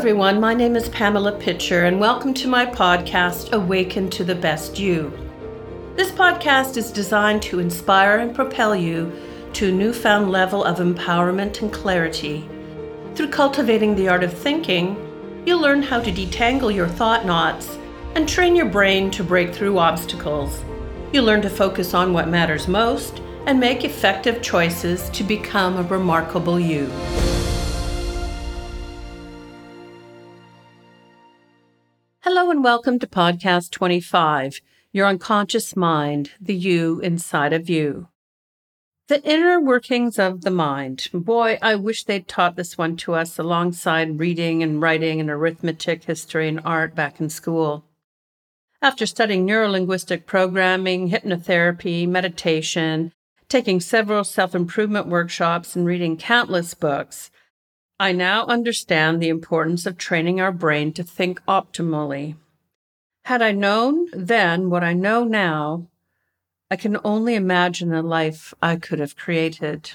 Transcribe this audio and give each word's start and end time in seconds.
Everyone. 0.00 0.40
My 0.40 0.54
name 0.54 0.76
is 0.76 0.88
Pamela 0.88 1.32
Pitcher, 1.38 1.84
and 1.84 2.00
welcome 2.00 2.32
to 2.32 2.48
my 2.48 2.64
podcast, 2.64 3.52
Awaken 3.52 4.08
to 4.08 4.24
the 4.24 4.34
Best 4.34 4.78
You. 4.78 5.12
This 5.94 6.10
podcast 6.10 6.78
is 6.78 6.90
designed 6.90 7.42
to 7.42 7.58
inspire 7.58 8.16
and 8.16 8.34
propel 8.34 8.74
you 8.74 9.12
to 9.52 9.68
a 9.68 9.72
newfound 9.72 10.30
level 10.30 10.64
of 10.64 10.78
empowerment 10.78 11.60
and 11.60 11.70
clarity. 11.70 12.48
Through 13.14 13.28
cultivating 13.28 13.94
the 13.94 14.08
art 14.08 14.24
of 14.24 14.32
thinking, 14.32 14.96
you'll 15.44 15.60
learn 15.60 15.82
how 15.82 16.00
to 16.00 16.10
detangle 16.10 16.74
your 16.74 16.88
thought 16.88 17.26
knots 17.26 17.76
and 18.14 18.26
train 18.26 18.56
your 18.56 18.70
brain 18.70 19.10
to 19.10 19.22
break 19.22 19.54
through 19.54 19.78
obstacles. 19.78 20.64
You'll 21.12 21.26
learn 21.26 21.42
to 21.42 21.50
focus 21.50 21.92
on 21.92 22.14
what 22.14 22.26
matters 22.26 22.68
most 22.68 23.20
and 23.44 23.60
make 23.60 23.84
effective 23.84 24.40
choices 24.40 25.10
to 25.10 25.22
become 25.22 25.76
a 25.76 25.82
remarkable 25.82 26.58
you. 26.58 26.90
And 32.60 32.64
welcome 32.66 32.98
to 32.98 33.06
Podcast 33.06 33.70
25 33.70 34.60
Your 34.92 35.06
Unconscious 35.06 35.74
Mind, 35.74 36.32
the 36.38 36.54
You 36.54 37.00
Inside 37.00 37.54
of 37.54 37.70
You. 37.70 38.08
The 39.08 39.22
inner 39.22 39.58
workings 39.58 40.18
of 40.18 40.42
the 40.42 40.50
mind. 40.50 41.08
Boy, 41.14 41.58
I 41.62 41.76
wish 41.76 42.04
they'd 42.04 42.28
taught 42.28 42.56
this 42.56 42.76
one 42.76 42.98
to 42.98 43.14
us 43.14 43.38
alongside 43.38 44.18
reading 44.18 44.62
and 44.62 44.78
writing 44.78 45.20
and 45.20 45.30
arithmetic, 45.30 46.04
history, 46.04 46.48
and 46.48 46.60
art 46.62 46.94
back 46.94 47.18
in 47.18 47.30
school. 47.30 47.86
After 48.82 49.06
studying 49.06 49.46
neurolinguistic 49.46 50.26
programming, 50.26 51.08
hypnotherapy, 51.08 52.06
meditation, 52.06 53.10
taking 53.48 53.80
several 53.80 54.22
self 54.22 54.54
improvement 54.54 55.06
workshops, 55.06 55.74
and 55.74 55.86
reading 55.86 56.18
countless 56.18 56.74
books, 56.74 57.30
I 57.98 58.12
now 58.12 58.44
understand 58.44 59.18
the 59.18 59.30
importance 59.30 59.86
of 59.86 59.96
training 59.96 60.42
our 60.42 60.52
brain 60.52 60.92
to 60.92 61.02
think 61.02 61.42
optimally. 61.46 62.36
Had 63.24 63.42
I 63.42 63.52
known 63.52 64.06
then 64.12 64.70
what 64.70 64.82
I 64.82 64.92
know 64.92 65.24
now, 65.24 65.86
I 66.70 66.76
can 66.76 66.98
only 67.04 67.34
imagine 67.34 67.90
the 67.90 68.02
life 68.02 68.54
I 68.62 68.76
could 68.76 68.98
have 68.98 69.16
created. 69.16 69.92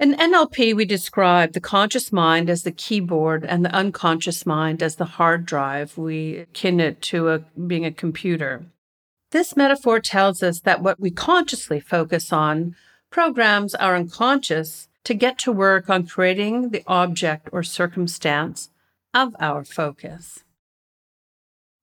In 0.00 0.14
NLP, 0.14 0.74
we 0.74 0.84
describe 0.84 1.52
the 1.52 1.60
conscious 1.60 2.12
mind 2.12 2.50
as 2.50 2.64
the 2.64 2.72
keyboard 2.72 3.44
and 3.44 3.64
the 3.64 3.74
unconscious 3.74 4.44
mind 4.44 4.82
as 4.82 4.96
the 4.96 5.04
hard 5.04 5.46
drive. 5.46 5.96
We 5.96 6.38
akin 6.38 6.80
it 6.80 7.00
to 7.02 7.30
a, 7.30 7.38
being 7.38 7.84
a 7.84 7.92
computer. 7.92 8.66
This 9.30 9.56
metaphor 9.56 10.00
tells 10.00 10.42
us 10.42 10.60
that 10.60 10.82
what 10.82 11.00
we 11.00 11.10
consciously 11.10 11.80
focus 11.80 12.32
on 12.32 12.76
programs 13.10 13.74
our 13.74 13.96
unconscious 13.96 14.88
to 15.04 15.14
get 15.14 15.38
to 15.38 15.52
work 15.52 15.90
on 15.90 16.06
creating 16.06 16.70
the 16.70 16.84
object 16.86 17.48
or 17.52 17.62
circumstance 17.62 18.70
of 19.12 19.34
our 19.40 19.64
focus. 19.64 20.43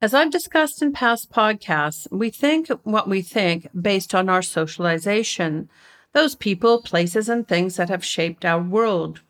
As 0.03 0.15
I've 0.15 0.31
discussed 0.31 0.81
in 0.81 0.93
past 0.93 1.31
podcasts, 1.31 2.07
we 2.11 2.31
think 2.31 2.69
what 2.83 3.07
we 3.07 3.21
think 3.21 3.67
based 3.79 4.15
on 4.15 4.29
our 4.29 4.41
socialization, 4.41 5.69
those 6.13 6.33
people, 6.33 6.81
places, 6.81 7.29
and 7.29 7.47
things 7.47 7.75
that 7.75 7.89
have 7.89 8.03
shaped 8.03 8.43
our 8.43 8.59
world. 8.59 9.21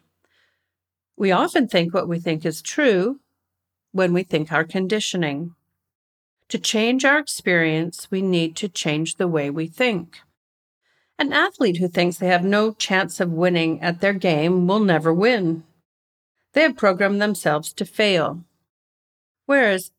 We 1.17 1.29
often 1.29 1.67
think 1.67 1.93
what 1.93 2.07
we 2.07 2.19
think 2.19 2.45
is 2.45 2.61
true 2.61 3.19
when 3.91 4.13
we 4.13 4.23
think 4.23 4.53
our 4.53 4.63
conditioning. 4.63 5.55
To 6.47 6.57
change 6.57 7.03
our 7.03 7.19
experience, 7.19 8.09
we 8.09 8.21
need 8.21 8.55
to 8.55 8.69
change 8.69 9.15
the 9.15 9.27
way 9.27 9.49
we 9.49 9.67
think. 9.67 10.21
An 11.19 11.33
athlete 11.33 11.77
who 11.77 11.89
thinks 11.89 12.17
they 12.17 12.27
have 12.27 12.45
no 12.45 12.71
chance 12.71 13.19
of 13.19 13.29
winning 13.29 13.81
at 13.81 13.99
their 13.99 14.13
game 14.13 14.67
will 14.67 14.79
never 14.79 15.13
win. 15.13 15.65
They 16.53 16.61
have 16.61 16.77
programmed 16.77 17.21
themselves 17.21 17.73
to 17.73 17.85
fail. 17.85 18.45
Whereas, 19.45 19.91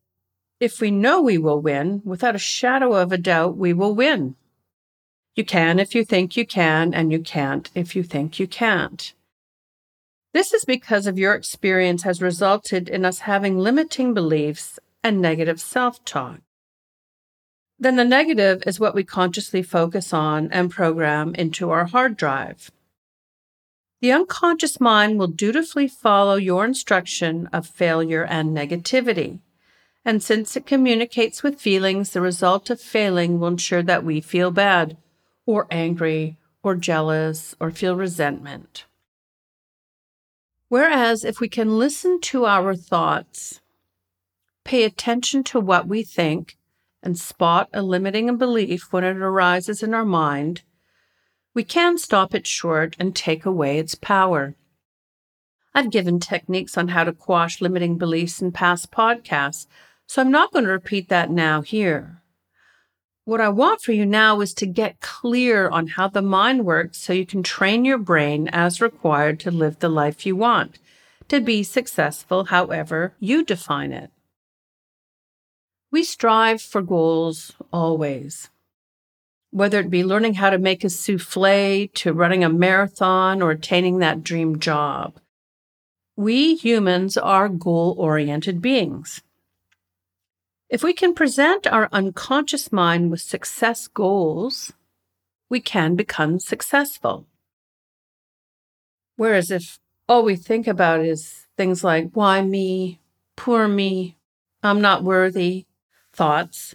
if 0.63 0.79
we 0.79 0.91
know 0.91 1.21
we 1.21 1.37
will 1.37 1.61
win, 1.61 2.01
without 2.05 2.35
a 2.35 2.39
shadow 2.39 2.95
of 2.95 3.11
a 3.11 3.17
doubt, 3.17 3.57
we 3.57 3.73
will 3.73 3.93
win. 3.93 4.35
You 5.35 5.43
can 5.43 5.79
if 5.79 5.93
you 5.93 6.03
think 6.05 6.37
you 6.37 6.45
can, 6.45 6.93
and 6.93 7.11
you 7.11 7.19
can't 7.19 7.69
if 7.75 7.95
you 7.95 8.03
think 8.03 8.39
you 8.39 8.47
can't. 8.47 9.13
This 10.33 10.53
is 10.53 10.65
because 10.65 11.05
of 11.05 11.19
your 11.19 11.35
experience 11.35 12.03
has 12.03 12.21
resulted 12.21 12.89
in 12.89 13.05
us 13.05 13.19
having 13.19 13.57
limiting 13.57 14.13
beliefs 14.13 14.79
and 15.03 15.21
negative 15.21 15.59
self 15.59 16.03
talk 16.05 16.39
then 17.83 17.95
the 17.97 18.05
negative 18.05 18.63
is 18.65 18.79
what 18.79 18.95
we 18.95 19.03
consciously 19.03 19.61
focus 19.61 20.13
on 20.13 20.49
and 20.51 20.71
program 20.71 21.35
into 21.35 21.69
our 21.69 21.85
hard 21.85 22.15
drive. 22.15 22.71
The 24.01 24.11
unconscious 24.11 24.79
mind 24.79 25.19
will 25.19 25.27
dutifully 25.27 25.87
follow 25.87 26.35
your 26.35 26.65
instruction 26.65 27.47
of 27.47 27.67
failure 27.67 28.23
and 28.23 28.55
negativity. 28.55 29.39
And 30.05 30.21
since 30.21 30.57
it 30.57 30.65
communicates 30.65 31.43
with 31.43 31.61
feelings, 31.61 32.09
the 32.11 32.21
result 32.21 32.69
of 32.69 32.81
failing 32.81 33.39
will 33.39 33.47
ensure 33.49 33.83
that 33.83 34.03
we 34.03 34.19
feel 34.19 34.51
bad, 34.51 34.97
or 35.45 35.65
angry, 35.71 36.37
or 36.61 36.75
jealous, 36.75 37.55
or 37.59 37.71
feel 37.71 37.95
resentment. 37.95 38.85
Whereas 40.67 41.23
if 41.23 41.39
we 41.39 41.47
can 41.47 41.77
listen 41.77 42.19
to 42.21 42.45
our 42.45 42.75
thoughts, 42.75 43.61
pay 44.63 44.83
attention 44.83 45.43
to 45.45 45.59
what 45.59 45.87
we 45.87 46.03
think, 46.03 46.57
and 47.01 47.17
spot 47.17 47.69
a 47.73 47.81
limiting 47.81 48.35
belief 48.37 48.91
when 48.91 49.03
it 49.03 49.17
arises 49.17 49.83
in 49.83 49.93
our 49.93 50.05
mind, 50.05 50.63
we 51.53 51.63
can 51.63 51.97
stop 51.97 52.33
it 52.33 52.47
short 52.47 52.95
and 52.97 53.15
take 53.15 53.45
away 53.45 53.77
its 53.77 53.93
power. 53.93 54.55
I've 55.75 55.91
given 55.91 56.19
techniques 56.19 56.77
on 56.77 56.89
how 56.89 57.03
to 57.03 57.13
quash 57.13 57.61
limiting 57.61 57.97
beliefs 57.97 58.41
in 58.41 58.51
past 58.51 58.91
podcasts, 58.91 59.67
so 60.07 60.21
I'm 60.21 60.31
not 60.31 60.51
going 60.51 60.65
to 60.65 60.71
repeat 60.71 61.09
that 61.09 61.29
now 61.29 61.61
here. 61.61 62.21
What 63.25 63.39
I 63.39 63.47
want 63.49 63.81
for 63.81 63.93
you 63.93 64.05
now 64.05 64.41
is 64.41 64.53
to 64.55 64.65
get 64.65 64.99
clear 64.99 65.69
on 65.69 65.87
how 65.87 66.09
the 66.09 66.21
mind 66.21 66.65
works 66.65 66.97
so 66.97 67.13
you 67.13 67.25
can 67.25 67.41
train 67.41 67.85
your 67.85 67.97
brain 67.97 68.49
as 68.49 68.81
required 68.81 69.39
to 69.41 69.51
live 69.51 69.79
the 69.79 69.87
life 69.87 70.25
you 70.25 70.35
want, 70.35 70.77
to 71.29 71.39
be 71.39 71.63
successful 71.63 72.45
however 72.45 73.13
you 73.19 73.45
define 73.45 73.93
it. 73.93 74.11
We 75.89 76.03
strive 76.03 76.61
for 76.61 76.81
goals 76.81 77.53
always. 77.71 78.49
Whether 79.51 79.79
it 79.79 79.89
be 79.89 80.03
learning 80.03 80.33
how 80.33 80.49
to 80.49 80.57
make 80.57 80.83
a 80.83 80.89
souffle, 80.89 81.87
to 81.93 82.11
running 82.11 82.43
a 82.43 82.49
marathon, 82.49 83.41
or 83.41 83.51
attaining 83.51 83.99
that 83.99 84.23
dream 84.23 84.59
job. 84.59 85.19
We 86.17 86.55
humans 86.55 87.15
are 87.15 87.47
goal 87.47 87.95
oriented 87.97 88.61
beings. 88.61 89.21
If 90.73 90.81
we 90.81 90.91
can 90.91 91.13
present 91.13 91.67
our 91.67 91.87
unconscious 91.91 92.71
mind 92.71 93.11
with 93.11 93.21
success 93.21 93.87
goals, 93.87 94.73
we 95.47 95.59
can 95.59 95.95
become 95.95 96.39
successful. 96.39 97.27
Whereas 99.15 99.51
if 99.51 99.77
all 100.09 100.23
we 100.23 100.35
think 100.35 100.65
about 100.65 101.01
is 101.01 101.45
things 101.55 101.83
like, 101.83 102.09
why 102.13 102.41
me, 102.41 102.99
poor 103.35 103.67
me, 103.67 104.17
I'm 104.63 104.81
not 104.81 105.03
worthy, 105.03 105.67
thoughts, 106.11 106.73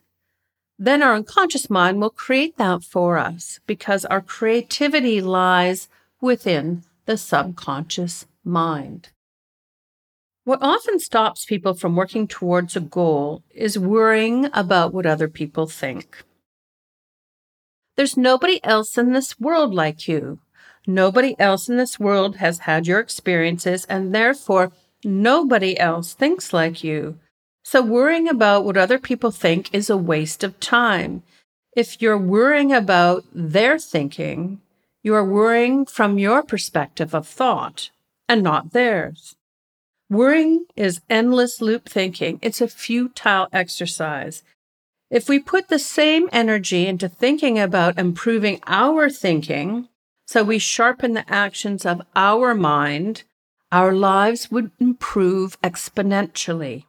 then 0.79 1.03
our 1.03 1.15
unconscious 1.15 1.69
mind 1.69 2.01
will 2.01 2.11
create 2.11 2.57
that 2.57 2.85
for 2.85 3.19
us 3.19 3.59
because 3.67 4.05
our 4.05 4.21
creativity 4.21 5.21
lies 5.21 5.89
within 6.21 6.85
the 7.07 7.17
subconscious 7.17 8.27
mind. 8.45 9.09
What 10.49 10.63
often 10.63 10.99
stops 10.99 11.45
people 11.45 11.75
from 11.75 11.95
working 11.95 12.27
towards 12.27 12.75
a 12.75 12.81
goal 12.81 13.43
is 13.55 13.79
worrying 13.79 14.49
about 14.55 14.95
what 14.95 15.05
other 15.05 15.29
people 15.29 15.67
think. 15.67 16.25
There's 17.99 18.17
nobody 18.17 18.59
else 18.65 18.97
in 18.97 19.13
this 19.13 19.39
world 19.39 19.75
like 19.75 20.09
you. 20.09 20.39
Nobody 20.87 21.39
else 21.39 21.69
in 21.69 21.77
this 21.77 22.01
world 22.01 22.37
has 22.37 22.61
had 22.61 22.87
your 22.87 22.99
experiences, 22.99 23.85
and 23.91 24.15
therefore, 24.15 24.73
nobody 25.05 25.79
else 25.79 26.15
thinks 26.15 26.51
like 26.55 26.83
you. 26.83 27.19
So, 27.63 27.83
worrying 27.83 28.27
about 28.27 28.65
what 28.65 28.79
other 28.79 28.99
people 28.99 29.31
think 29.31 29.69
is 29.75 29.91
a 29.91 29.99
waste 29.99 30.43
of 30.43 30.59
time. 30.61 31.25
If 31.77 32.01
you're 32.01 32.17
worrying 32.17 32.73
about 32.73 33.27
their 33.35 33.79
thinking, 33.79 34.63
you 35.03 35.15
are 35.15 35.27
worrying 35.27 35.85
from 35.85 36.19
your 36.19 36.43
perspective 36.43 37.15
of 37.15 37.29
thought 37.29 37.91
and 38.31 38.43
not 38.43 38.73
theirs. 38.73 39.35
Worrying 40.11 40.65
is 40.75 41.03
endless 41.11 41.61
loop 41.61 41.87
thinking. 41.89 42.39
It's 42.41 42.63
a 42.63 42.69
futile 42.69 43.49
exercise. 43.53 44.43
If 45.11 45.29
we 45.29 45.39
put 45.39 45.69
the 45.69 45.79
same 45.79 46.29
energy 46.33 46.87
into 46.87 47.09
thinking 47.09 47.59
about 47.59 47.99
improving 47.99 48.61
our 48.67 49.11
thinking, 49.11 49.89
so 50.27 50.43
we 50.43 50.59
sharpen 50.59 51.13
the 51.13 51.31
actions 51.31 51.85
of 51.85 52.03
our 52.17 52.55
mind, 52.55 53.25
our 53.71 53.93
lives 53.93 54.51
would 54.51 54.71
improve 54.79 55.61
exponentially. 55.61 56.85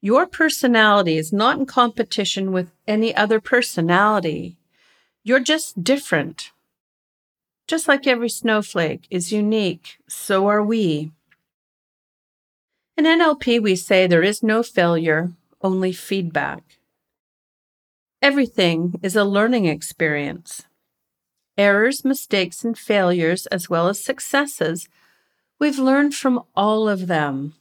Your 0.00 0.26
personality 0.26 1.16
is 1.16 1.32
not 1.32 1.58
in 1.58 1.66
competition 1.66 2.52
with 2.52 2.70
any 2.86 3.14
other 3.14 3.40
personality. 3.40 4.56
You're 5.24 5.40
just 5.40 5.82
different. 5.82 6.50
Just 7.68 7.86
like 7.86 8.06
every 8.06 8.28
snowflake 8.28 9.06
is 9.10 9.32
unique, 9.32 9.98
so 10.08 10.48
are 10.48 10.62
we. 10.62 11.12
In 12.96 13.04
NLP, 13.04 13.60
we 13.62 13.74
say 13.74 14.06
there 14.06 14.22
is 14.22 14.42
no 14.42 14.62
failure, 14.62 15.32
only 15.62 15.92
feedback. 15.92 16.78
Everything 18.20 19.00
is 19.02 19.16
a 19.16 19.24
learning 19.24 19.64
experience. 19.64 20.62
Errors, 21.56 22.04
mistakes, 22.04 22.64
and 22.64 22.78
failures, 22.78 23.46
as 23.46 23.70
well 23.70 23.88
as 23.88 24.04
successes, 24.04 24.88
we've 25.58 25.78
learned 25.78 26.14
from 26.14 26.42
all 26.54 26.88
of 26.88 27.06
them. 27.06 27.54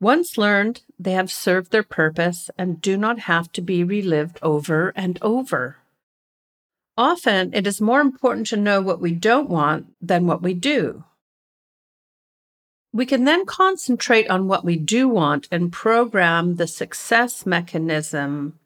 Once 0.00 0.36
learned, 0.36 0.82
they 0.98 1.12
have 1.12 1.30
served 1.30 1.70
their 1.70 1.82
purpose 1.82 2.50
and 2.58 2.80
do 2.80 2.96
not 2.96 3.20
have 3.20 3.52
to 3.52 3.60
be 3.60 3.84
relived 3.84 4.38
over 4.42 4.92
and 4.96 5.18
over. 5.22 5.76
Often, 6.96 7.54
it 7.54 7.66
is 7.66 7.80
more 7.80 8.00
important 8.00 8.48
to 8.48 8.56
know 8.56 8.80
what 8.80 9.00
we 9.00 9.12
don't 9.12 9.48
want 9.48 9.94
than 10.00 10.26
what 10.26 10.42
we 10.42 10.54
do. 10.54 11.04
We 12.92 13.06
can 13.06 13.24
then 13.24 13.46
concentrate 13.46 14.28
on 14.28 14.48
what 14.48 14.64
we 14.64 14.76
do 14.76 15.08
want 15.08 15.46
and 15.52 15.72
program 15.72 16.56
the 16.56 16.66
success 16.66 17.46
mechanism 17.46 18.58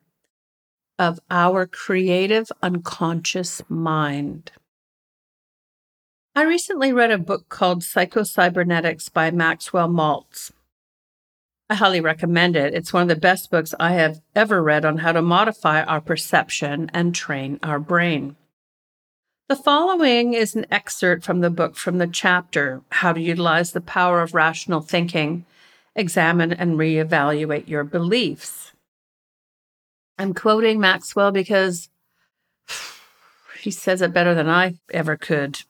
of 0.99 1.21
our 1.31 1.67
creative 1.67 2.51
unconscious 2.63 3.61
mind. 3.69 4.53
I 6.35 6.45
recently 6.45 6.93
read 6.93 7.11
a 7.11 7.19
book 7.19 7.49
called 7.49 7.83
Psychocybernetics 7.83 9.13
by 9.13 9.31
Maxwell 9.31 9.89
Maltz. 9.89 10.53
I 11.69 11.75
highly 11.75 12.01
recommend 12.01 12.57
it. 12.57 12.75
It's 12.75 12.93
one 12.93 13.03
of 13.03 13.09
the 13.09 13.17
best 13.17 13.51
books 13.51 13.75
I 13.79 13.93
have 13.93 14.21
ever 14.35 14.63
read 14.63 14.85
on 14.85 14.99
how 14.99 15.13
to 15.13 15.23
modify 15.23 15.83
our 15.83 16.01
perception 16.01 16.91
and 16.95 17.15
train 17.15 17.59
our 17.63 17.79
brain. 17.79 18.37
The 19.47 19.57
following 19.57 20.33
is 20.33 20.57
an 20.57 20.65
excerpt 20.71 21.23
from 21.23 21.41
the 21.41 21.51
book 21.51 21.77
from 21.77 21.99
the 21.99 22.07
chapter 22.07 22.81
How 22.89 23.13
to 23.13 23.21
Utilize 23.21 23.73
the 23.73 23.83
Power 23.83 24.23
of 24.23 24.33
Rational 24.33 24.81
Thinking, 24.81 25.45
Examine 25.95 26.51
and 26.51 26.79
Reevaluate 26.79 27.69
Your 27.69 27.85
Beliefs. 27.85 28.73
I'm 30.19 30.33
quoting 30.33 30.81
Maxwell 30.81 31.31
because 31.31 31.91
he 33.61 33.71
says 33.71 34.01
it 34.01 34.15
better 34.15 34.35
than 34.35 34.49
I 34.49 34.77
ever 34.91 35.15
could, 35.19 35.61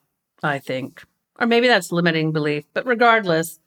I 0.41 0.61
think. 0.61 1.03
Or 1.41 1.47
maybe 1.49 1.67
that's 1.67 1.91
limiting 1.91 2.31
belief, 2.31 2.63
but 2.75 2.87
regardless, 2.87 3.59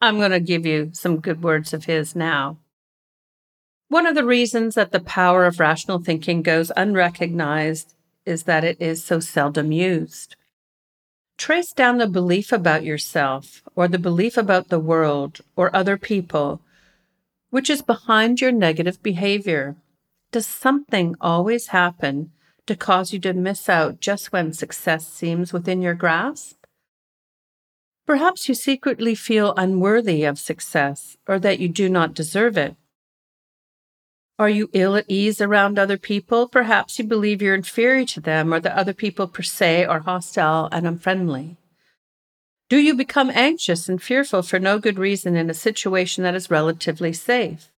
I'm 0.00 0.18
going 0.18 0.30
to 0.30 0.38
give 0.38 0.64
you 0.64 0.90
some 0.92 1.18
good 1.18 1.42
words 1.42 1.74
of 1.74 1.86
his 1.86 2.14
now. 2.14 2.58
One 3.88 4.06
of 4.06 4.14
the 4.14 4.24
reasons 4.24 4.76
that 4.76 4.92
the 4.92 5.00
power 5.00 5.44
of 5.44 5.58
rational 5.58 5.98
thinking 5.98 6.42
goes 6.42 6.70
unrecognized 6.76 7.95
is 8.26 8.42
that 8.42 8.64
it 8.64 8.76
is 8.80 9.02
so 9.02 9.20
seldom 9.20 9.72
used. 9.72 10.36
Trace 11.38 11.72
down 11.72 11.98
the 11.98 12.08
belief 12.08 12.52
about 12.52 12.84
yourself 12.84 13.62
or 13.74 13.88
the 13.88 13.98
belief 13.98 14.36
about 14.36 14.68
the 14.68 14.80
world 14.80 15.40
or 15.54 15.74
other 15.74 15.96
people, 15.96 16.60
which 17.50 17.70
is 17.70 17.82
behind 17.82 18.40
your 18.40 18.52
negative 18.52 19.02
behavior. 19.02 19.76
Does 20.32 20.46
something 20.46 21.14
always 21.20 21.68
happen 21.68 22.32
to 22.66 22.74
cause 22.74 23.12
you 23.12 23.18
to 23.20 23.32
miss 23.32 23.68
out 23.68 24.00
just 24.00 24.32
when 24.32 24.52
success 24.52 25.06
seems 25.06 25.52
within 25.52 25.80
your 25.80 25.94
grasp? 25.94 26.56
Perhaps 28.06 28.48
you 28.48 28.54
secretly 28.54 29.14
feel 29.14 29.52
unworthy 29.56 30.24
of 30.24 30.38
success 30.38 31.16
or 31.26 31.38
that 31.38 31.58
you 31.58 31.68
do 31.68 31.88
not 31.88 32.14
deserve 32.14 32.56
it. 32.56 32.76
Are 34.38 34.50
you 34.50 34.68
ill 34.74 34.96
at 34.96 35.06
ease 35.08 35.40
around 35.40 35.78
other 35.78 35.96
people? 35.96 36.46
Perhaps 36.46 36.98
you 36.98 37.06
believe 37.06 37.40
you're 37.40 37.54
inferior 37.54 38.04
to 38.06 38.20
them 38.20 38.52
or 38.52 38.60
that 38.60 38.76
other 38.76 38.92
people 38.92 39.26
per 39.26 39.42
se 39.42 39.86
are 39.86 40.00
hostile 40.00 40.68
and 40.70 40.86
unfriendly. 40.86 41.56
Do 42.68 42.76
you 42.78 42.94
become 42.94 43.30
anxious 43.32 43.88
and 43.88 44.02
fearful 44.02 44.42
for 44.42 44.58
no 44.58 44.78
good 44.78 44.98
reason 44.98 45.36
in 45.36 45.48
a 45.48 45.54
situation 45.54 46.22
that 46.24 46.34
is 46.34 46.50
relatively 46.50 47.14
safe? 47.14 47.70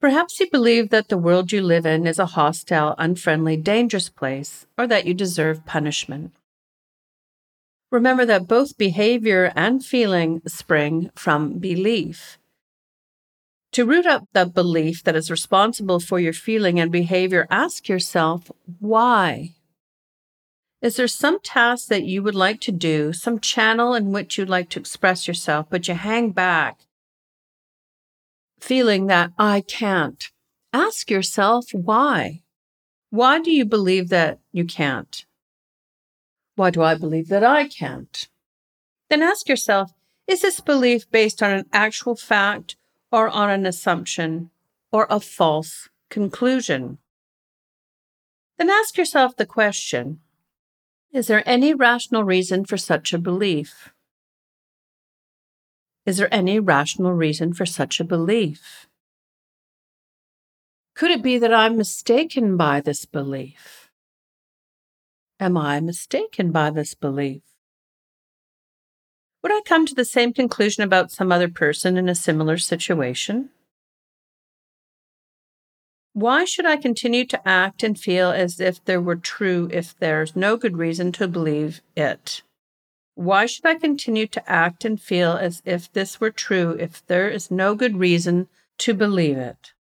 Perhaps 0.00 0.40
you 0.40 0.50
believe 0.50 0.90
that 0.90 1.08
the 1.08 1.18
world 1.18 1.52
you 1.52 1.62
live 1.62 1.86
in 1.86 2.06
is 2.06 2.18
a 2.18 2.26
hostile, 2.26 2.94
unfriendly, 2.98 3.56
dangerous 3.56 4.08
place, 4.08 4.66
or 4.76 4.86
that 4.86 5.06
you 5.06 5.14
deserve 5.14 5.66
punishment. 5.66 6.32
Remember 7.90 8.24
that 8.26 8.48
both 8.48 8.78
behavior 8.78 9.52
and 9.54 9.84
feeling 9.84 10.42
spring 10.46 11.10
from 11.14 11.58
belief. 11.58 12.38
To 13.72 13.84
root 13.84 14.06
up 14.06 14.24
the 14.32 14.46
belief 14.46 15.04
that 15.04 15.16
is 15.16 15.30
responsible 15.30 16.00
for 16.00 16.18
your 16.18 16.32
feeling 16.32 16.80
and 16.80 16.90
behavior, 16.90 17.46
ask 17.50 17.88
yourself 17.88 18.50
why. 18.78 19.54
Is 20.80 20.96
there 20.96 21.08
some 21.08 21.40
task 21.40 21.88
that 21.88 22.04
you 22.04 22.22
would 22.22 22.34
like 22.34 22.60
to 22.62 22.72
do, 22.72 23.12
some 23.12 23.40
channel 23.40 23.94
in 23.94 24.12
which 24.12 24.38
you'd 24.38 24.48
like 24.48 24.70
to 24.70 24.80
express 24.80 25.26
yourself, 25.26 25.66
but 25.68 25.88
you 25.88 25.94
hang 25.94 26.30
back, 26.30 26.78
feeling 28.60 29.06
that 29.06 29.32
I 29.38 29.60
can't? 29.60 30.30
Ask 30.72 31.10
yourself 31.10 31.66
why. 31.72 32.42
Why 33.10 33.40
do 33.40 33.50
you 33.50 33.64
believe 33.64 34.08
that 34.10 34.38
you 34.52 34.64
can't? 34.64 35.24
Why 36.56 36.70
do 36.70 36.82
I 36.82 36.94
believe 36.94 37.28
that 37.28 37.44
I 37.44 37.68
can't? 37.68 38.28
Then 39.10 39.22
ask 39.22 39.48
yourself 39.48 39.92
is 40.26 40.42
this 40.42 40.60
belief 40.60 41.10
based 41.10 41.42
on 41.42 41.50
an 41.50 41.64
actual 41.72 42.14
fact 42.14 42.76
or 43.10 43.28
on 43.28 43.50
an 43.50 43.66
assumption 43.66 44.50
or 44.92 45.06
a 45.10 45.20
false 45.20 45.88
conclusion. 46.10 46.98
Then 48.58 48.70
ask 48.70 48.96
yourself 48.96 49.36
the 49.36 49.46
question 49.46 50.20
Is 51.12 51.26
there 51.26 51.42
any 51.46 51.74
rational 51.74 52.24
reason 52.24 52.64
for 52.64 52.76
such 52.76 53.12
a 53.12 53.18
belief? 53.18 53.92
Is 56.04 56.16
there 56.16 56.32
any 56.32 56.58
rational 56.58 57.12
reason 57.12 57.52
for 57.52 57.66
such 57.66 58.00
a 58.00 58.04
belief? 58.04 58.88
Could 60.94 61.10
it 61.10 61.22
be 61.22 61.38
that 61.38 61.52
I'm 61.52 61.76
mistaken 61.76 62.56
by 62.56 62.80
this 62.80 63.04
belief? 63.04 63.90
Am 65.38 65.56
I 65.56 65.78
mistaken 65.80 66.50
by 66.50 66.70
this 66.70 66.94
belief? 66.94 67.42
Would 69.42 69.52
I 69.52 69.60
come 69.64 69.86
to 69.86 69.94
the 69.94 70.04
same 70.04 70.32
conclusion 70.32 70.82
about 70.82 71.12
some 71.12 71.30
other 71.30 71.48
person 71.48 71.96
in 71.96 72.08
a 72.08 72.14
similar 72.14 72.58
situation? 72.58 73.50
Why 76.12 76.44
should 76.44 76.66
I 76.66 76.76
continue 76.76 77.24
to 77.26 77.48
act 77.48 77.84
and 77.84 77.98
feel 77.98 78.30
as 78.30 78.58
if 78.58 78.84
there 78.84 79.00
were 79.00 79.14
true 79.14 79.68
if 79.72 79.96
there's 79.96 80.34
no 80.34 80.56
good 80.56 80.76
reason 80.76 81.12
to 81.12 81.28
believe 81.28 81.80
it? 81.96 82.42
Why 83.14 83.46
should 83.46 83.66
I 83.66 83.76
continue 83.76 84.26
to 84.26 84.50
act 84.50 84.84
and 84.84 85.00
feel 85.00 85.32
as 85.32 85.62
if 85.64 85.92
this 85.92 86.20
were 86.20 86.30
true 86.30 86.76
if 86.78 87.06
there 87.06 87.28
is 87.28 87.52
no 87.52 87.76
good 87.76 87.96
reason 87.96 88.48
to 88.78 88.94
believe 88.94 89.36
it? 89.36 89.72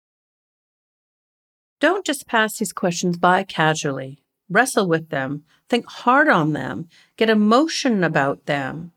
Don't 1.81 2.05
just 2.05 2.27
pass 2.27 2.59
these 2.59 2.73
questions 2.73 3.17
by 3.17 3.43
casually. 3.43 4.23
Wrestle 4.51 4.87
with 4.87 5.09
them, 5.09 5.45
think 5.69 5.87
hard 5.87 6.29
on 6.29 6.53
them, 6.53 6.89
get 7.17 7.31
emotion 7.31 8.05
about 8.05 8.45
them. 8.45 8.93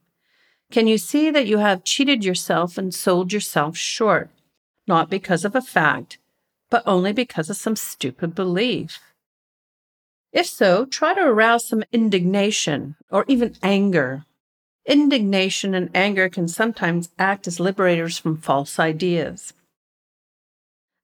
Can 0.71 0.85
you 0.85 0.99
see 0.99 1.31
that 1.31 1.47
you 1.47 1.57
have 1.57 1.83
cheated 1.83 2.23
yourself 2.23 2.77
and 2.77 2.93
sold 2.93 3.33
yourself 3.33 3.75
short, 3.75 4.29
not 4.87 5.09
because 5.09 5.43
of 5.43 5.55
a 5.55 5.61
fact, 5.61 6.19
but 6.69 6.83
only 6.85 7.11
because 7.11 7.49
of 7.49 7.57
some 7.57 7.75
stupid 7.75 8.35
belief? 8.35 8.99
If 10.31 10.45
so, 10.45 10.85
try 10.85 11.15
to 11.15 11.21
arouse 11.21 11.67
some 11.67 11.83
indignation 11.91 12.95
or 13.09 13.25
even 13.27 13.55
anger. 13.63 14.25
Indignation 14.85 15.73
and 15.73 15.89
anger 15.95 16.29
can 16.29 16.47
sometimes 16.47 17.09
act 17.17 17.47
as 17.47 17.59
liberators 17.59 18.19
from 18.19 18.37
false 18.37 18.77
ideas. 18.77 19.53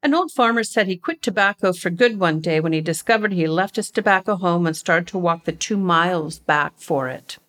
An 0.03 0.13
old 0.13 0.31
farmer 0.31 0.63
said 0.63 0.86
he 0.86 0.95
quit 0.95 1.24
tobacco 1.24 1.74
for 1.74 1.89
good 1.89 2.19
one 2.19 2.39
day 2.39 2.60
when 2.60 2.74
he 2.74 2.81
discovered 2.81 3.34
he 3.34 3.48
left 3.48 3.77
his 3.77 3.89
tobacco 3.89 4.36
home 4.36 4.67
and 4.67 4.77
started 4.77 5.07
to 5.07 5.17
walk 5.17 5.45
the 5.45 5.51
two 5.51 5.77
miles 5.77 6.38
back 6.38 6.74
for 6.77 7.10
it. 7.10 7.39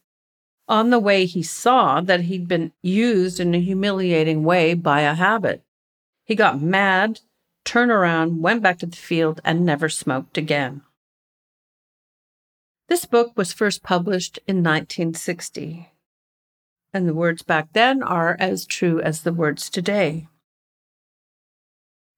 On 0.69 0.91
the 0.91 0.99
way, 0.99 1.27
he 1.27 1.43
saw 1.43 2.01
that 2.01 2.23
he'd 2.23 2.49
been 2.49 2.73
used 2.83 3.39
in 3.39 3.55
a 3.55 3.61
humiliating 3.61 4.43
way 4.43 4.75
by 4.75 5.03
a 5.03 5.15
habit. 5.15 5.63
He 6.25 6.35
got 6.35 6.61
mad, 6.61 7.21
turned 7.65 7.93
around, 7.93 8.43
went 8.43 8.63
back 8.63 8.79
to 8.81 8.87
the 8.87 8.97
field, 8.97 9.41
and 9.45 9.65
never 9.65 9.89
smoked 9.89 10.37
again. 10.37 10.83
This 12.89 13.05
book 13.05 13.33
was 13.37 13.53
first 13.53 13.83
published 13.83 14.39
in 14.47 14.57
1960, 14.57 15.93
and 16.93 17.09
the 17.09 17.15
words 17.15 17.43
back 17.43 17.73
then 17.73 18.03
are 18.03 18.37
as 18.39 18.67
true 18.67 19.01
as 19.01 19.23
the 19.23 19.33
words 19.33 19.71
today. 19.71 20.29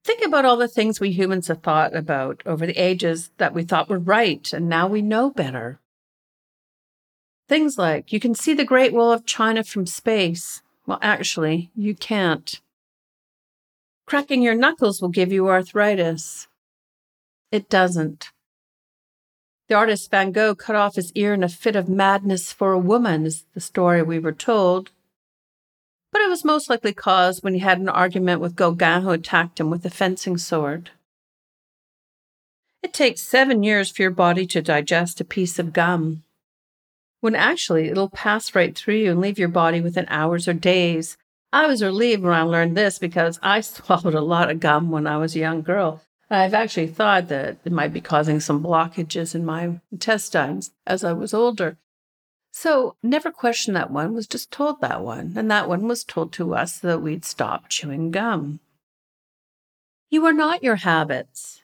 Think 0.05 0.25
about 0.25 0.47
all 0.47 0.57
the 0.57 0.69
things 0.69 1.01
we 1.01 1.11
humans 1.11 1.49
have 1.49 1.63
thought 1.63 1.95
about 1.95 2.43
over 2.47 2.67
the 2.67 2.79
ages 2.79 3.31
that 3.37 3.53
we 3.53 3.63
thought 3.63 3.91
were 3.91 3.99
right, 3.99 4.51
and 4.55 4.69
now 4.69 4.87
we 4.87 5.03
know 5.03 5.31
better. 5.31 5.81
Things 7.49 7.79
like 7.79 8.13
you 8.13 8.21
can 8.21 8.35
see 8.35 8.53
the 8.53 8.65
Great 8.65 8.93
Wall 8.93 9.11
of 9.11 9.25
China 9.25 9.65
from 9.65 9.87
space. 9.87 10.61
Well, 10.87 10.99
actually, 11.01 11.71
you 11.75 11.95
can't. 11.95 12.61
Cracking 14.07 14.43
your 14.43 14.55
knuckles 14.55 15.01
will 15.01 15.09
give 15.09 15.33
you 15.33 15.49
arthritis. 15.49 16.49
It 17.51 17.71
doesn't. 17.71 18.33
The 19.69 19.75
artist 19.75 20.11
Van 20.11 20.33
Gogh 20.33 20.55
cut 20.55 20.77
off 20.77 20.97
his 20.97 21.13
ear 21.13 21.35
in 21.35 21.43
a 21.43 21.49
fit 21.49 21.77
of 21.77 21.89
madness 21.89 22.53
for 22.53 22.73
a 22.73 22.79
woman, 22.79 23.27
is 23.27 23.45
the 23.55 23.61
story 23.61 24.03
we 24.03 24.19
were 24.19 24.33
told. 24.33 24.91
but 26.11 26.21
it 26.23 26.29
was 26.29 26.45
most 26.45 26.69
likely 26.71 26.93
caused 26.93 27.43
when 27.43 27.55
he 27.55 27.61
had 27.61 27.79
an 27.79 27.89
argument 27.89 28.41
with 28.41 28.57
Gauguin 28.57 29.03
who 29.03 29.11
attacked 29.11 29.61
him 29.61 29.71
with 29.71 29.85
a 29.85 29.91
fencing 29.91 30.39
sword. 30.39 30.91
It 32.83 32.93
takes 32.95 33.23
seven 33.23 33.63
years 33.63 33.91
for 33.91 34.03
your 34.03 34.11
body 34.11 34.47
to 34.47 34.63
digest 34.63 35.21
a 35.21 35.25
piece 35.25 35.59
of 35.59 35.73
gum, 35.73 36.23
when 37.21 37.35
actually 37.35 37.89
it'll 37.89 38.11
pass 38.11 38.55
right 38.55 38.77
through 38.77 38.97
you 38.97 39.11
and 39.11 39.21
leave 39.21 39.39
your 39.39 39.49
body 39.49 39.81
within 39.81 40.07
hours 40.09 40.47
or 40.47 40.55
days. 40.55 41.17
I 41.53 41.67
was 41.67 41.83
relieved 41.83 42.23
when 42.23 42.35
I 42.35 42.43
learned 42.43 42.77
this 42.77 42.99
because 42.99 43.39
I 43.43 43.61
swallowed 43.63 44.15
a 44.15 44.21
lot 44.21 44.51
of 44.51 44.61
gum 44.61 44.91
when 44.91 45.07
I 45.07 45.17
was 45.17 45.35
a 45.35 45.41
young 45.41 45.63
girl. 45.63 46.03
I've 46.31 46.55
actually 46.55 46.89
thought 46.89 47.29
that 47.29 47.57
it 47.65 47.73
might 47.73 47.93
be 47.93 48.03
causing 48.03 48.39
some 48.39 48.63
blockages 48.63 49.35
in 49.35 49.45
my 49.45 49.81
intestines 49.91 50.73
as 50.87 51.03
I 51.03 51.15
was 51.15 51.33
older. 51.33 51.79
So 52.53 52.97
never 53.03 53.31
question 53.31 53.75
that 53.75 53.91
one, 53.91 54.15
was 54.15 54.27
just 54.27 54.51
told 54.51 54.81
that 54.81 55.03
one. 55.03 55.35
And 55.37 55.51
that 55.51 55.69
one 55.69 55.89
was 55.89 56.05
told 56.05 56.33
to 56.35 56.55
us 56.55 56.79
that 56.79 57.01
we'd 57.01 57.25
stop 57.25 57.69
chewing 57.69 58.11
gum. 58.11 58.61
You 60.11 60.25
are 60.27 60.33
not 60.33 60.63
your 60.63 60.77
habits. 60.77 61.63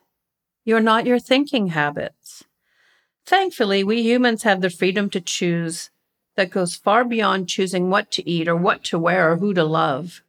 You 0.65 0.77
are 0.77 0.81
not 0.81 1.07
your 1.07 1.19
thinking 1.19 1.69
habits. 1.69 2.45
Thankfully, 3.27 3.83
we 3.83 4.03
humans 4.03 4.43
have 4.43 4.61
the 4.61 4.71
freedom 4.71 5.09
to 5.11 5.21
choose 5.21 5.91
that 6.37 6.51
goes 6.51 6.77
far 6.77 7.05
beyond 7.05 7.49
choosing 7.49 7.89
what 7.89 8.11
to 8.13 8.29
eat 8.29 8.49
or 8.49 8.57
what 8.57 8.85
to 8.85 8.99
wear 8.99 9.33
or 9.33 9.37
who 9.37 9.55
to 9.55 9.65
love. 9.65 10.23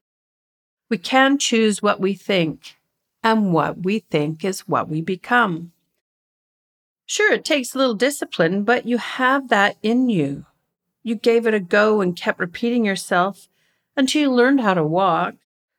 We 0.90 0.98
can 0.98 1.38
choose 1.38 1.82
what 1.82 2.00
we 2.00 2.14
think, 2.14 2.78
and 3.24 3.52
what 3.52 3.84
we 3.84 4.00
think 4.00 4.46
is 4.46 4.68
what 4.68 4.88
we 4.88 5.02
become. 5.02 5.72
Sure, 7.08 7.34
it 7.34 7.44
takes 7.44 7.74
a 7.74 7.78
little 7.78 7.96
discipline, 7.96 8.64
but 8.64 8.86
you 8.86 8.98
have 8.98 9.50
that 9.50 9.78
in 9.84 10.10
you. 10.10 10.46
You 11.04 11.16
gave 11.16 11.46
it 11.46 11.54
a 11.54 11.60
go 11.60 12.02
and 12.02 12.16
kept 12.16 12.40
repeating 12.40 12.86
yourself 12.86 13.48
until 13.98 14.22
you 14.22 14.32
learned 14.32 14.62
how 14.62 14.74
to 14.74 14.84
walk, 14.84 15.36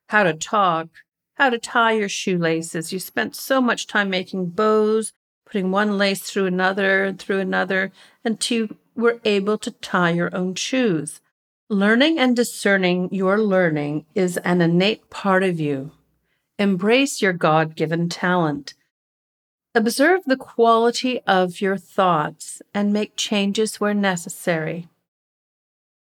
how 0.09 0.23
to 0.23 0.35
talk, 0.35 0.89
how 1.35 1.51
to 1.51 1.59
tie 1.59 1.93
your 1.93 2.09
shoelaces. 2.09 2.93
You 2.93 2.99
spent 2.99 3.35
so 3.35 3.61
much 3.61 3.87
time 3.87 4.11
making 4.11 4.51
bows, 4.51 5.13
putting 5.47 5.71
one 5.71 5.97
lace 5.97 6.21
through 6.21 6.47
another 6.47 7.05
and 7.05 7.19
through 7.19 7.39
another 7.39 7.93
until 8.25 8.57
you 8.59 8.77
were 8.95 9.21
able 9.25 9.57
to 9.57 9.71
tie 9.71 10.11
your 10.11 10.35
own 10.37 10.55
shoes. 10.55 11.21
Learning 11.71 12.19
and 12.19 12.37
discerning 12.37 13.09
your 13.13 13.39
learning 13.39 14.05
is 14.15 14.37
an 14.39 14.61
innate 14.61 15.09
part 15.09 15.43
of 15.43 15.59
you. 15.59 15.93
Embrace 16.59 17.23
your 17.23 17.33
God 17.33 17.75
given 17.77 18.09
talent. 18.09 18.75
Observe 19.75 20.23
the 20.25 20.37
quality 20.37 21.21
of 21.27 21.61
your 21.61 21.77
thoughts 21.77 22.63
and 22.73 22.93
make 22.93 23.17
changes 23.17 23.81
where 23.81 23.95
necessary. 23.95 24.89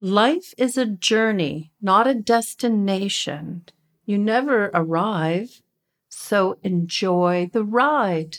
Life 0.00 0.52
is 0.58 0.76
a 0.76 0.84
journey, 0.84 1.70
not 1.80 2.08
a 2.08 2.14
destination. 2.14 3.64
You 4.04 4.18
never 4.18 4.70
arrive, 4.74 5.62
so 6.08 6.58
enjoy 6.64 7.50
the 7.52 7.62
ride. 7.62 8.38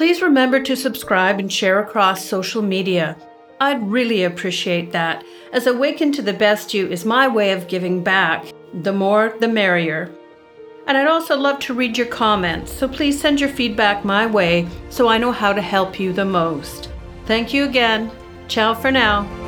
Please 0.00 0.22
remember 0.22 0.62
to 0.62 0.76
subscribe 0.76 1.38
and 1.38 1.52
share 1.52 1.78
across 1.78 2.24
social 2.24 2.62
media. 2.62 3.18
I'd 3.60 3.86
really 3.86 4.24
appreciate 4.24 4.92
that, 4.92 5.22
as 5.52 5.66
Awaken 5.66 6.10
to 6.12 6.22
the 6.22 6.32
Best 6.32 6.72
You 6.72 6.88
is 6.88 7.04
my 7.04 7.28
way 7.28 7.52
of 7.52 7.68
giving 7.68 8.02
back. 8.02 8.46
The 8.72 8.94
more, 8.94 9.34
the 9.40 9.48
merrier. 9.48 10.10
And 10.86 10.96
I'd 10.96 11.06
also 11.06 11.36
love 11.36 11.58
to 11.60 11.74
read 11.74 11.98
your 11.98 12.06
comments, 12.06 12.72
so 12.72 12.88
please 12.88 13.20
send 13.20 13.40
your 13.40 13.50
feedback 13.50 14.02
my 14.02 14.24
way 14.24 14.66
so 14.88 15.06
I 15.06 15.18
know 15.18 15.32
how 15.32 15.52
to 15.52 15.60
help 15.60 16.00
you 16.00 16.14
the 16.14 16.24
most. 16.24 16.90
Thank 17.26 17.52
you 17.52 17.64
again. 17.64 18.10
Ciao 18.48 18.72
for 18.72 18.90
now. 18.90 19.39